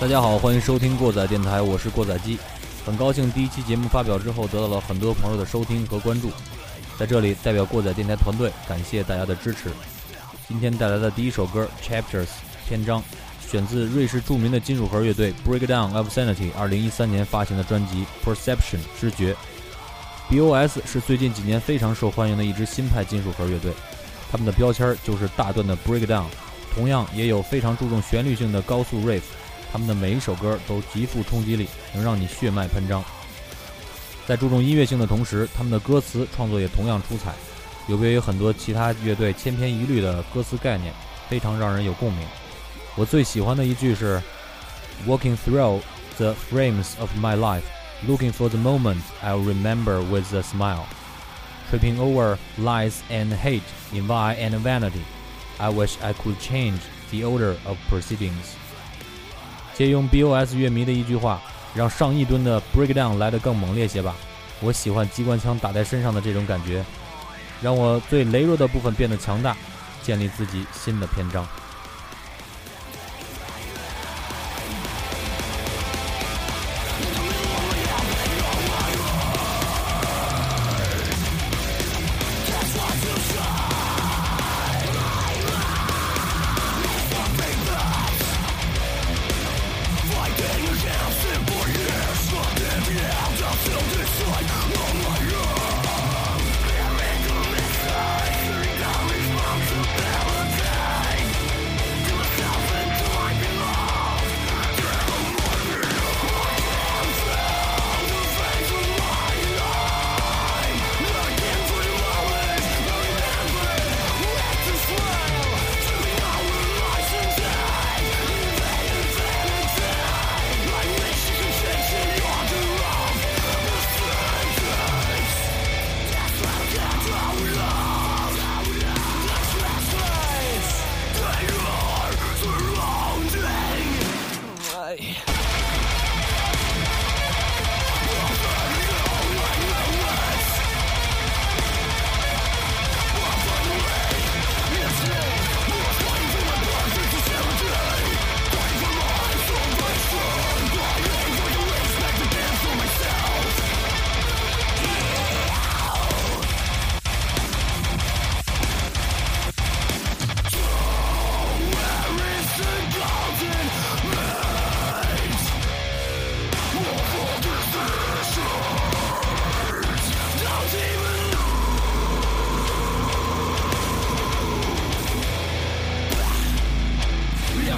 [0.00, 2.38] 大家好，欢迎收听过载电台，我是过载机。
[2.86, 6.30] 很高兴第一期节目发表之后得到了很多朋友的收听和关注，
[6.98, 9.70] 在这里代表过载电台团队感谢大家的支持。
[10.48, 12.24] 今天带来的第一首歌《Chapters》
[12.66, 13.02] 篇章，
[13.46, 19.36] 选自瑞士著名的金属核乐队 Breakdown of Sanity 2013年发行的专辑《Perception》知觉。
[20.30, 23.70] B.O.S 是最近几年非常受欢迎的一支新派金属核乐队，
[24.32, 26.24] 他们的标签就是大段的 Breakdown，
[26.74, 29.20] 同样也有非常注重旋律性的高速 riff。
[29.72, 33.04] 他们的每一首歌都极富冲击力，能让你血脉喷张。
[34.26, 37.32] 在注重音乐性的同时，他们的歌词创作也同样出彩，
[37.88, 40.92] 有别于很多其他乐队千篇一律的歌词概念，
[41.28, 42.26] 非常让人有共鸣。
[42.96, 44.20] 我最喜欢的一句是
[45.06, 45.80] ：“Walking through
[46.16, 47.62] the frames of my life,
[48.06, 50.84] looking for the moment I'll remember with a smile,
[51.70, 55.02] tripping over lies and hate, envy and vanity.
[55.58, 58.56] I wish I could change the order of proceedings.”
[59.80, 61.40] 借用 B.O.S 乐迷的一句话，
[61.74, 64.14] 让上亿吨的 Breakdown 来得更猛烈些吧。
[64.60, 66.84] 我喜欢机关枪打在身上的这种感觉，
[67.62, 69.56] 让我最羸弱的部分变得强大，
[70.02, 71.48] 建立自己新的篇章。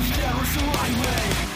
[0.02, 1.51] of Jerusalem highway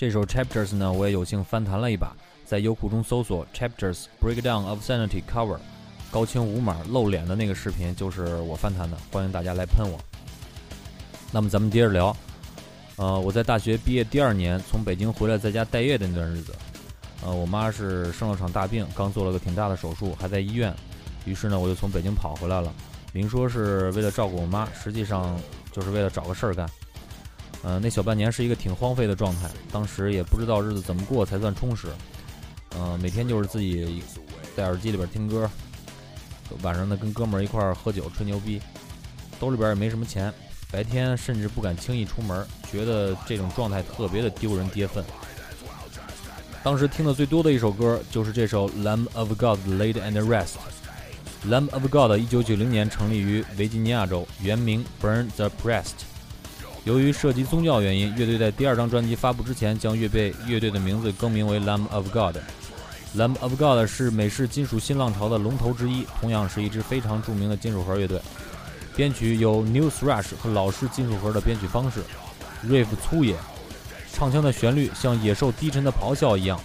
[0.00, 2.16] 这首 Chapters 呢，我也有幸翻弹了一把，
[2.46, 5.58] 在优酷中搜索 Chapters Breakdown of Sanity Cover，
[6.10, 10.00] 高清无码露脸的那个视频就是我翻弹的，欢迎大家来喷我。
[11.30, 12.16] 那么咱们接着聊，
[12.96, 16.54] 呃，我在大学毕业第二年从北京回来，在家待业的那段日子，
[17.22, 20.74] 呃，我妈是生了场大病，刚做了个挺大的手术，还在医院，
[21.26, 22.72] 于是呢，我就从北京跑回来了，
[23.12, 25.38] 明说是为了照顾我妈，实际上
[25.70, 26.66] 就是为了找个事儿干。
[27.62, 31.88] 呃，那小半年是一个挺荒废的状态，当时也不知道日子怎么过才算充实。
[32.70, 34.02] 呃，每天就是自己
[34.56, 35.50] 在耳机里边听歌，
[36.62, 38.60] 晚上呢跟哥们儿一块儿喝酒吹牛逼，
[39.38, 40.32] 兜里边也没什么钱，
[40.70, 45.04] 白天甚至不敢轻易出门，觉得这种状态特别的丢人跌份。
[46.62, 50.54] 当时听的最多的一首歌就是这首《Lamb of God Laid and Rest》。
[51.50, 56.09] Lamb of God 一九九零年成立于维吉尼亚州，原名 Burn the Breast。
[56.84, 62.38] 由于涉及宗教原因，乐队在第二张专辑发布之前，将乐队乐队的名字更名为 Lamb of God。
[63.16, 68.20] Lamb of God 是美式金属新浪潮的龙头之一，同样是一支非常著名的金属核乐队。
[68.96, 72.00] 编曲有 New Thrash 和老式金属核的编曲方式
[72.66, 73.36] ，riff 粗野，
[74.12, 76.58] 唱腔的旋律像野兽低沉的咆哮一样。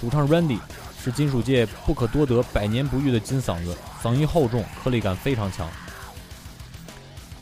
[0.00, 0.58] 主唱 Randy
[1.02, 5.66] 是金属界不可多得、百年不遇的金嗓子，嗓音厚重，颗粒感非常强。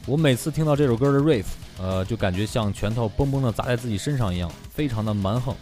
[0.06, 1.44] 我每次听到这首歌的 riff。
[1.78, 5.54] 呃，就感觉像拳头嘣嘣的砸在自己身上一样，非常的蛮横。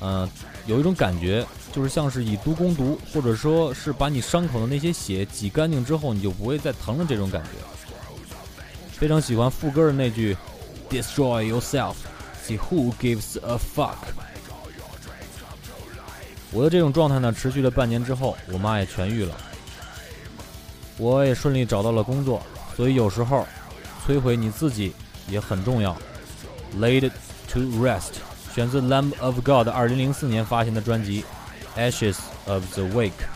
[0.00, 0.28] 嗯，
[0.66, 7.50] 有一种感觉，就是像是以毒攻毒，或者说是把你伤口的那些血挤干净之后，你就不会再疼了这种感觉。
[8.90, 10.36] 非常喜欢副歌的那句
[10.90, 13.94] “Destroy yourself”，See who gives a fuck。
[16.50, 19.36] 我的这种状态呢，持续了半年之后，我妈也痊愈了，
[20.98, 22.42] 我也顺利找到了工作，
[22.76, 23.46] 所以有时候
[24.04, 24.92] 摧毁你自己。
[25.31, 25.95] 也很重要。
[26.77, 27.11] Laid
[27.49, 28.15] to Rest
[28.53, 31.23] 选自 Lamb of God 二零零四年发行的专辑
[31.75, 33.30] Ashes of the Wake。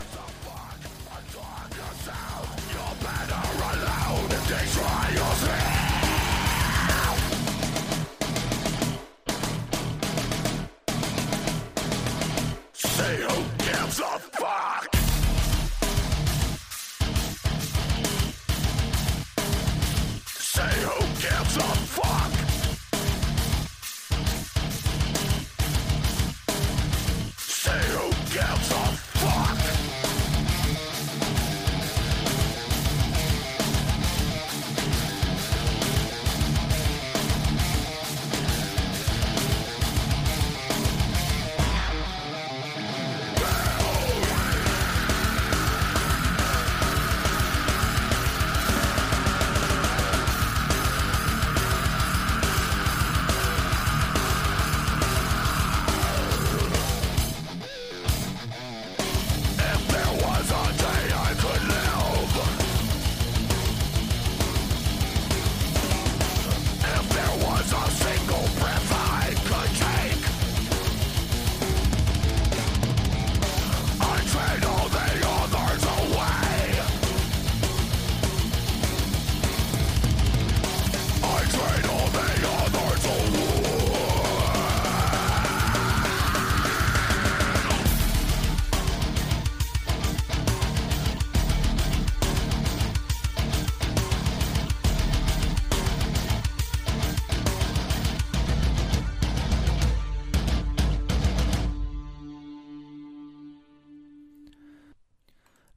[21.59, 22.06] some fun.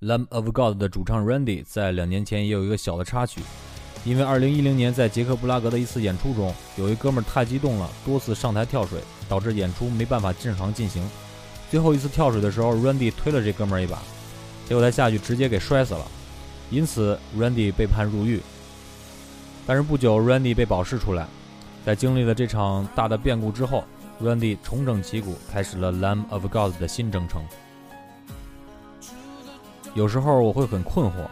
[0.03, 3.43] Lamb of God 的主唱 Randy 在两年前也有一个小的插曲，
[4.03, 11.07] 因为2010年在捷克布拉格的一次演出中，有一哥们太激动了，多次上台跳水，导致演出没办法正常进行。
[11.71, 13.99] 最后一次跳水的时候，Randy 推了这哥们一把，
[14.67, 16.07] 结果他下去直接给摔死了，
[16.71, 18.41] 因此 Randy 被判入狱。
[19.67, 21.27] 但是不久，Randy 被保释出来，
[21.85, 23.85] 在经历了这场大的变故之后
[24.23, 27.43] ，Randy 重整旗鼓，开始了 Lamb of God 的新征程。
[29.95, 31.27] 有时候我会很困惑，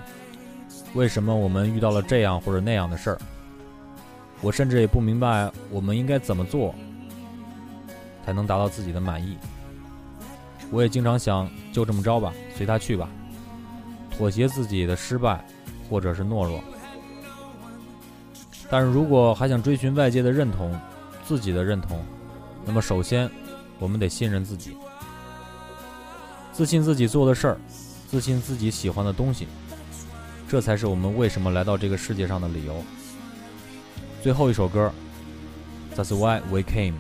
[0.95, 3.19] 为什么我们遇到了这样或者那样的事儿？
[4.41, 6.75] 我甚至也不明白我们应该怎么做
[8.25, 9.37] 才能达到自己的满意。
[10.71, 13.09] 我也经常想，就这么着吧，随他去吧，
[14.11, 15.45] 妥协自己的失败
[15.89, 16.61] 或者是懦弱。
[18.69, 20.79] 但是如果还想追寻外界的认同、
[21.25, 22.05] 自己的认同，
[22.67, 23.31] 那么首先
[23.79, 24.77] 我们得信任自己，
[26.53, 27.61] 自信自己做的事儿。
[28.11, 29.47] 自信自己喜欢的东西，
[30.49, 32.83] 这才是我们为什么来到这个世界上的理由。
[34.23, 34.91] 最后一首歌
[35.95, 36.95] ，That's why we came。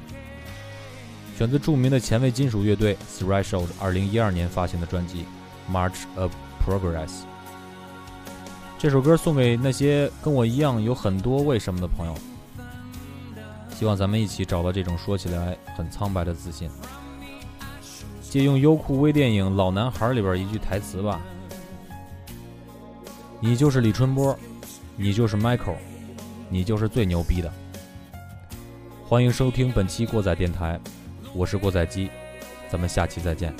[1.38, 5.25] 选自著名的前卫金属乐队 Threshold 2012年发行的专辑
[5.73, 7.09] 《March of Progress》。
[8.79, 12.15] 这首歌送给那些跟我一样有很多为什么的朋友，
[13.75, 16.69] 希望咱们一起找到这种说起来很苍白的自信。
[18.29, 21.19] 借用优酷微电影《老男孩》里边一句台词吧
[23.41, 24.39] ：“你就是李春波，
[24.97, 25.77] 你就是 Michael，
[26.51, 27.51] 你就是最牛逼的。”
[29.03, 30.79] 欢迎收听本期过载电台，
[31.35, 32.11] 我是过载机，
[32.71, 33.55] 咱们下期再见。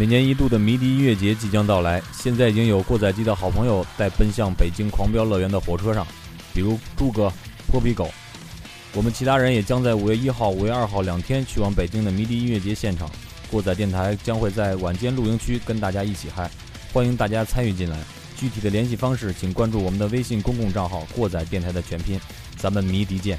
[0.00, 6.06] 每年一度的迷笛音乐节即将到来，现在已经有过载机的好朋友在奔向北京狂飙乐园的火车上，
[6.54, 7.30] 比如朱哥、
[7.70, 8.10] 破皮狗。
[8.94, 13.10] 我们其他人也将在五月一号、五月二号两天去往北京的迷笛音乐节现场。
[13.50, 16.50] 过载电台将会在晚间露营区跟大家一起嗨，
[16.94, 17.98] 欢迎大家参与进来。
[18.38, 22.18] 具体的联系方式，请关注我们的微信公共账号“过载电台”的全拼。
[22.56, 23.38] 咱们迷笛见。